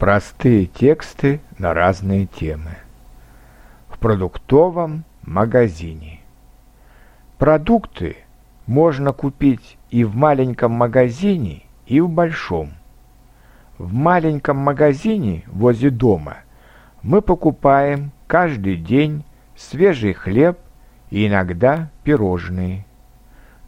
[0.00, 2.78] Простые тексты на разные темы.
[3.90, 6.20] В продуктовом магазине.
[7.36, 8.16] Продукты
[8.66, 12.70] можно купить и в маленьком магазине, и в большом.
[13.76, 16.38] В маленьком магазине возле дома
[17.02, 19.22] мы покупаем каждый день
[19.54, 20.58] свежий хлеб
[21.10, 22.86] и иногда пирожные.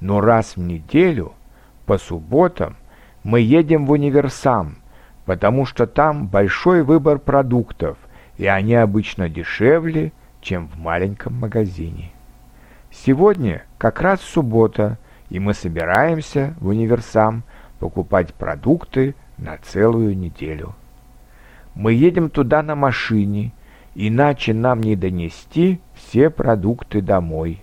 [0.01, 1.35] Но раз в неделю,
[1.85, 2.77] по субботам,
[3.23, 4.77] мы едем в универсам–
[5.25, 7.99] потому что там большой выбор продуктов,
[8.37, 12.13] и они обычно дешевле, чем в маленьком магазине.
[12.91, 14.99] Сегодня как раз суббота,
[15.31, 17.45] и мы собираемся в универсам
[17.79, 20.75] покупать продукты на целую неделю.
[21.75, 23.53] Мы едем туда на машине,
[23.95, 27.63] иначе нам не донести все продукты домой.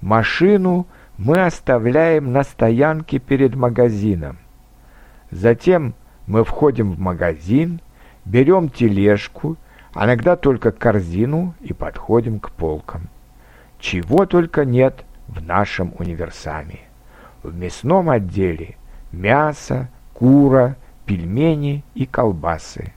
[0.00, 0.86] Машину
[1.18, 4.38] мы оставляем на стоянке перед магазином.
[5.30, 5.94] Затем
[6.26, 7.80] мы входим в магазин,
[8.24, 9.56] берем тележку,
[9.94, 13.08] иногда только корзину и подходим к полкам.
[13.78, 16.80] Чего только нет в нашем универсаме.
[17.42, 18.76] В мясном отделе
[19.12, 22.92] мясо, кура, пельмени и колбасы.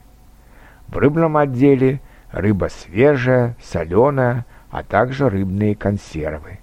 [0.88, 2.00] В рыбном отделе
[2.32, 6.58] рыба свежая, соленая, а также рыбные консервы.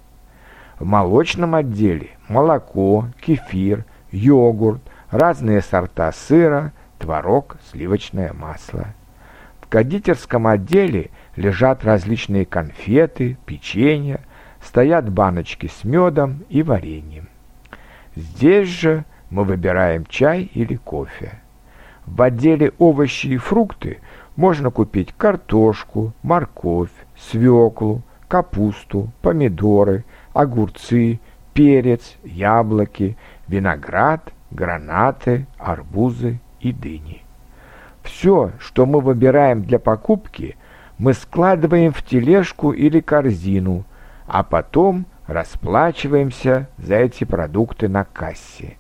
[0.79, 8.87] В молочном отделе молоко, кефир, йогурт, разные сорта сыра, творог, сливочное масло.
[9.61, 14.21] В кондитерском отделе лежат различные конфеты, печенье,
[14.61, 17.27] стоят баночки с медом и вареньем.
[18.15, 21.39] Здесь же мы выбираем чай или кофе.
[22.05, 23.99] В отделе овощи и фрукты
[24.35, 31.19] можно купить картошку, морковь, свеклу, капусту, помидоры, огурцы,
[31.53, 37.23] перец, яблоки, виноград гранаты, арбузы и дыни.
[38.03, 40.55] Все, что мы выбираем для покупки,
[40.97, 43.85] мы складываем в тележку или корзину,
[44.25, 48.77] а потом расплачиваемся за эти продукты на кассе.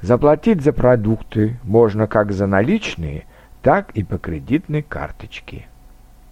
[0.00, 3.24] Заплатить за продукты можно как за наличные,
[3.62, 5.66] так и по кредитной карточке.